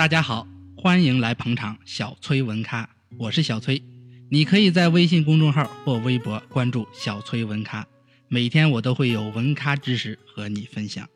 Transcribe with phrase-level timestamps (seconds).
[0.00, 0.46] 大家好，
[0.78, 2.88] 欢迎来捧场小崔文咖，
[3.18, 3.84] 我是小崔。
[4.30, 7.86] 你可以在微信公众号或微博关注小崔文咖，
[8.26, 11.06] 每天我都会有文咖知识和你分享。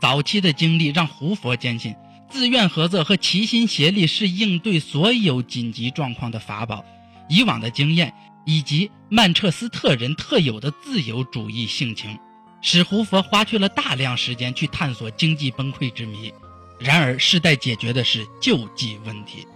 [0.00, 1.96] 早期的经历让胡佛坚信，
[2.30, 6.84] 自愿合作和齐心协力是应对所有紧急状况的法宝。
[7.28, 8.14] 以往的经验
[8.46, 12.16] 以及曼彻斯特人特有的自由主义性情，
[12.62, 16.32] 使胡佛花去了大量时间去探索经济崩溃之谜。
[16.78, 19.46] 然而，世代解决的是救济问题。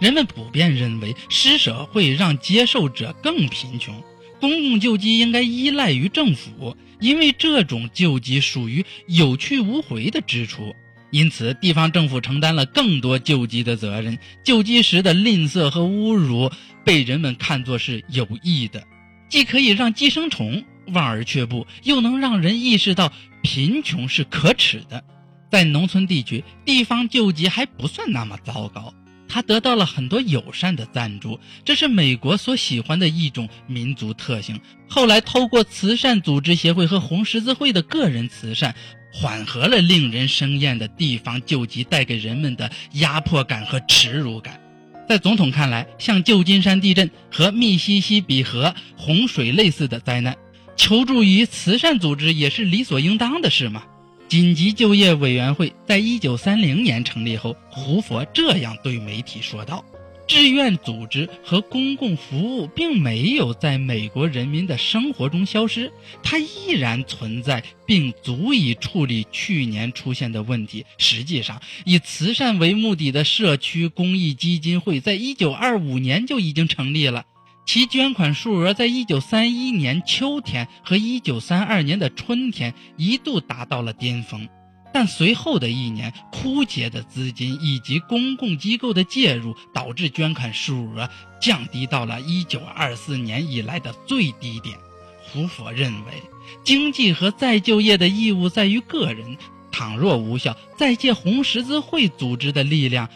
[0.00, 4.02] 人们普遍认为，施舍会让接受者更贫穷。
[4.40, 10.74] 公共救济应该依赖于政府，因为这种救济属于有去无回的支出。
[11.10, 14.18] 因此，地方政府承担了更多救济的责任。
[14.42, 16.50] 救济时的吝啬和侮辱
[16.84, 18.82] 被人们看作是有益的，
[19.28, 25.04] 既可以让寄生虫望而却步，又能让人意识到贫穷是可耻的。
[25.52, 28.94] 在农村地区，地方救济还不算那么糟糕，
[29.28, 34.58] 他得到了很多友善的赞助，这是美国所喜欢的一种民族特性。
[34.88, 38.74] 后来，透过慈善组织协会和红十字会的个人慈善，
[39.12, 44.58] 缓和了令人生厌的地方救济带给人们的压迫感和耻辱感。
[45.06, 50.34] 在总统看来，像旧金山地震和密西西比河洪水类似的灾难，
[50.78, 53.82] 求助于慈善组织也是理所应当的事吗？
[54.32, 59.84] 紧急就业委员会在一九三零年成立后，胡佛这样对媒体说道
[60.26, 70.86] ：“志愿组织和公共服务并没有在美国人民的生活中消失，它依然存在，并足以处理去年出现的问题。
[70.96, 77.26] 实际上，以慈善为目的的社区公益基金会在一九二五年就已经成立了。”
[77.64, 84.48] 其捐款数额在一九三一年秋天和一九三二年的春天一度达到了巅峰，
[84.92, 91.08] 但随后的一年，枯竭的资金以及公共机构的介入，导致捐款数额
[91.40, 94.76] 降低到了一九二四年以来的最低点。
[95.24, 96.22] 胡佛认为，
[96.64, 99.38] 经济和再就业的义务在于个人，
[99.70, 103.08] 倘若无效，再借红十字会组织的力量。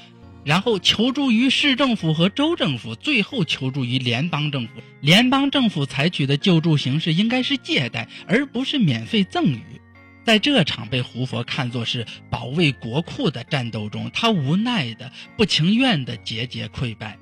[0.47, 4.75] 然后求助于市政府和州政府，最后求助于联邦政府。
[5.01, 9.61] 联邦政府采取的救助形式应该是借贷，而不是免费赠与。
[10.25, 17.19] 在这场被胡佛看作是保卫国库的战斗中，他无奈的、不情愿的节节溃败。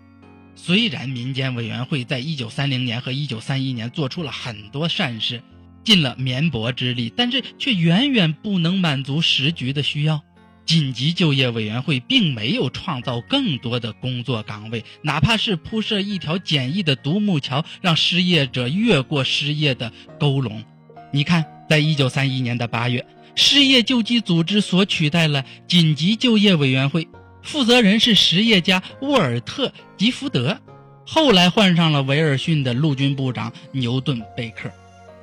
[0.55, 5.43] 虽然民间委员会在一九三零年和一九三一年做出了很多善事，
[5.83, 10.23] 尽了绵薄之力，但是却远远不能满足时局的需要。
[10.67, 20.65] 紧急就业委员会并没有创造更多的工作岗位，哪怕是铺设一条简易的独木桥，让失业者越过失业的沟笼。
[21.13, 23.05] 你看，在一九三一年的八月，
[23.35, 27.07] 失业救济组织所取代了紧急就业委员会，
[27.43, 30.59] 负责人是实业家沃尔特·吉福德，
[31.07, 34.71] 后来换上了威尔逊的陆军部长牛顿·贝克。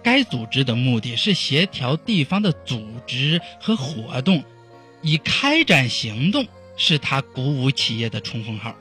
[0.04, 4.44] 该组织的目的是协调地方的组织和活动。
[5.02, 6.46] 以开展行动
[6.78, 8.76] 是他鼓舞企业的冲锋号。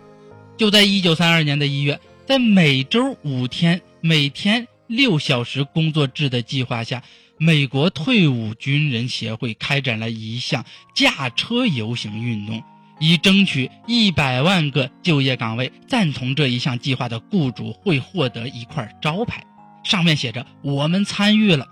[0.57, 7.03] 就在一九三二年的一月，在每周五天、每天六小时工作制的计划下，
[7.39, 10.65] 美国退伍军人协会开展了一项
[10.95, 12.63] 驾车游行运动，
[13.01, 15.73] 以争取一百万个就业岗位。
[15.89, 19.43] 赞同这一项计划的雇主会获得一块招牌，
[19.83, 21.67] 上面写着“我们参与了”。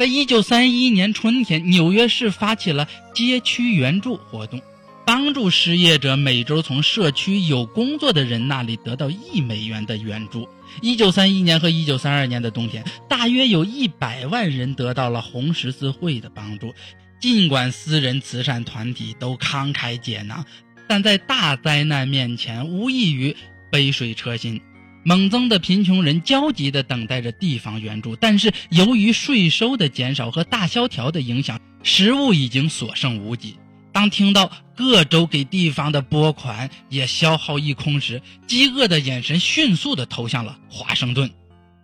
[0.00, 4.58] 在一九三一年春天，纽约市发起了街区援助活动，
[5.04, 10.48] 帮助失业者每周从社区有工作的人那里得到一美元的援助。
[10.80, 16.72] 一九三一年和一九三二年的冬天，大约有一百万人得到了红十字会的帮助。
[17.20, 20.46] 尽管私人慈善团体都慷慨解囊，
[20.88, 23.36] 但在大灾难面前，无异于
[23.70, 24.62] 杯水车薪。
[25.02, 33.56] 猛增的贫穷人焦急地等待着地方援助，但是由于税收的减少和大萧条的影响，食物已经所剩无几。
[33.92, 41.30] 当听到各州给地方的拨款也消耗一空时，饥饿的眼神迅速地投向了华盛顿。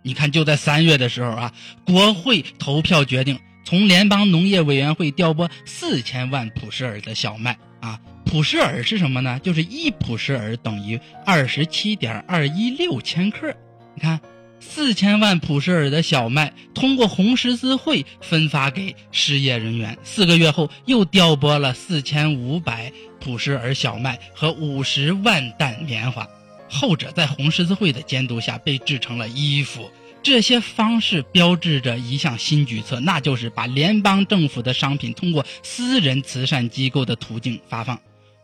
[0.03, 1.53] 你看，就在三月的时候啊，
[1.85, 7.99] 国会投票决定从联邦农业委员会调拨四千万普什尔的小麦啊。
[8.27, 9.39] 普什尔是什么呢？
[9.41, 13.55] 就是一普什尔等于二十七点二一六千克。
[13.95, 14.19] 你看，
[14.59, 19.97] 四千万普什尔的小麦通过红十字会分发给失业人员。
[20.03, 26.27] 四个月后，又调拨了四千五百普什尔小麦和五十万担棉花，
[26.69, 29.89] 后者在红十字会的监督下被制成了衣服。
[30.21, 37.97] 这些方式标志着一项新举措，那就是把联邦政府的商品通过私人慈善机构的途径发放。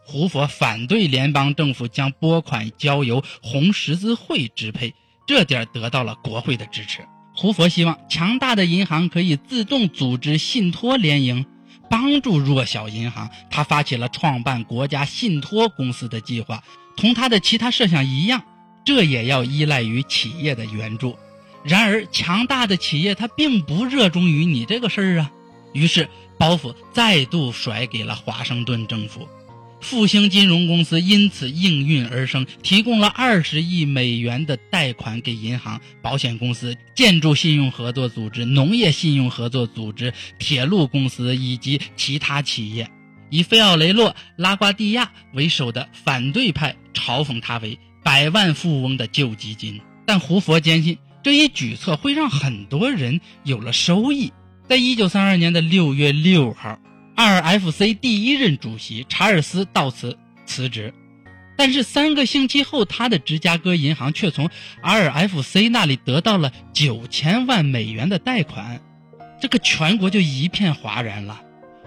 [0.06, 4.94] 胡佛反对联邦政府将拨款交由红十字会支配，
[5.26, 7.00] 这点得到了国会的支持。
[7.36, 11.46] 胡佛希望强大的银行可以自动组织信托联营，
[11.90, 13.30] 帮助弱小银行。
[13.50, 16.64] 他发起了创办国家信托公司的计划，
[16.96, 18.44] 同他的其他设想一样，
[18.86, 21.18] 这也要依赖于企业的援助。
[21.64, 25.32] 然而，强大的企业它并不热衷于你这个事儿啊，
[25.72, 29.28] 于是包袱再度甩给了华盛顿政府。
[29.84, 42.90] 复兴金融公司因此应运而生，提供了二十亿美元的贷款给银行、保险公司、建筑信用合作组织、农业信用合作组织、铁路公司以及其他企业。
[43.30, 54.32] 以菲奥雷洛·拉瓜蒂亚为首的反对派嘲讽他为“百万富翁的救济金”，但胡佛坚信这一举措会让很多人有了收益。
[54.70, 56.80] 在一九三二年的六月六号。
[57.15, 60.94] RFC 第一任主席查尔斯·到此辞职，
[61.56, 64.50] 但是三个星期后，他的芝加哥银行却从
[64.81, 68.81] RFC 那里得到了九千万美元的贷款，
[69.39, 71.42] 这个全国就一片哗然了，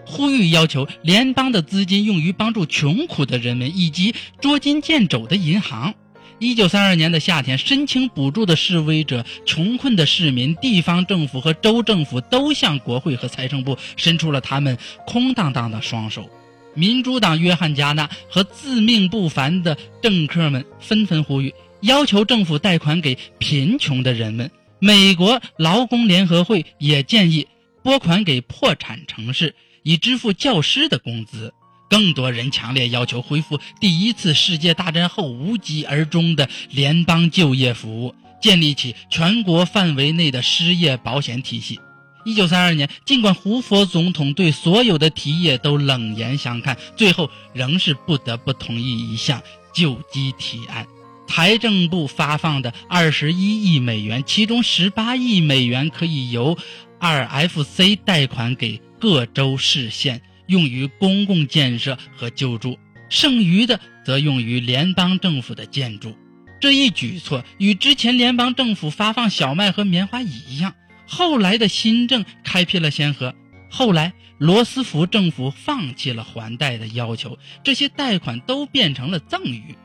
[0.06, 5.94] 呼吁要求联邦的资金用于帮助穷苦的人们以及捉襟见肘的银行。
[6.38, 16.29] 一九三二年的夏天，申请补助的示威者、穷困的市民、地方政府和州政府都向国会和财政部伸出了他们空荡荡的双手。
[16.75, 24.50] 民主党约翰·加纳和自命不凡的政客们纷纷呼吁，要求政府贷款给贫穷的人们。
[24.79, 27.49] 美国劳工联合会也建议
[27.83, 31.55] 拨款给破产城市，以支付教师的工资。
[31.88, 41.79] 更多人强烈要求恢复第一次世界大战后无疾而终的联邦就业服务，建立起全国范围内的失业保险体系。
[42.25, 49.41] 一九三二年，尽管胡佛总统对所有的提议都冷言相看，最后仍是不得不同意一项
[49.73, 50.85] 救济提案。
[51.29, 56.59] 财政部发放的二十一亿美元，其中十八亿美元可以由
[56.99, 60.21] RFC 贷款给各州市县。
[60.47, 62.79] 用于公共建设和救助，
[63.09, 66.17] 剩余的则用于联邦政府的建筑。
[66.61, 70.75] 这一举措与之前联邦政府发放小麦和棉花一样。
[71.07, 73.35] 后来的新政开辟了先河。
[73.71, 79.77] 后来罗斯福政府放弃了还贷的要求，这些贷款都变成了赠与。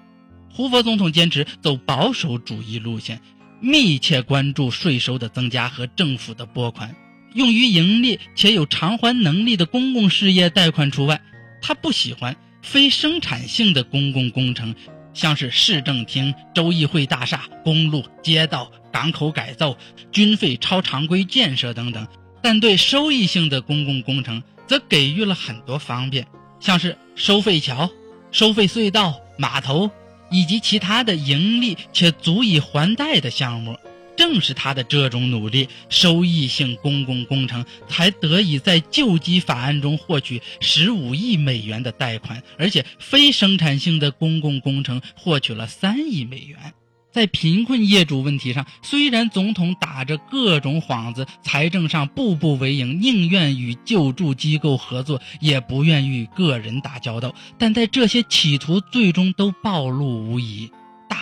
[0.50, 3.22] 胡佛总统坚持走保守主义路线，
[3.60, 6.96] 密切关注税收的增加和政府的拨款。
[7.34, 11.22] 用于盈利且有偿还能力的公共事业贷款除外。
[11.62, 14.74] 他不喜欢非生产性的公共工程，
[15.14, 19.78] 像是市政厅、州议会大厦、公路、街道、港口改造、
[20.12, 22.08] 军费超常规建设等等。
[22.42, 26.26] 但对收益性的公共工程则给予了很多方便，
[26.60, 27.90] 像是收费桥、
[28.32, 29.92] 收费隧道、码头
[30.32, 33.78] 以及其他的盈利且足以还贷的项目。
[34.16, 46.74] 正是他的这种努力，收益性公共工程才得以在救济法案中获取十五亿美元的贷款，而且非生产性的公共工程获取了三亿美元。
[47.12, 60.72] 在贫困业主问题上，虽然总统打着各种幌子，财政上步步为营，宁愿与救助机构合作，也不愿与个人打交道，但在这些企图最终都暴露无遗。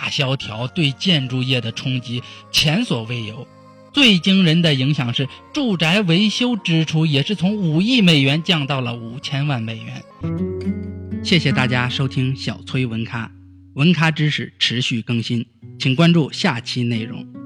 [0.00, 3.46] 大萧条对建筑业的冲击前所未有，
[3.92, 10.02] 最惊人的影响是住宅维修支出也是从五亿美元降到了五千万美元。
[11.22, 13.30] 谢谢大家收听小崔文咖，
[13.74, 15.44] 文咖知识持续更新，
[15.78, 17.39] 请关注下期内容。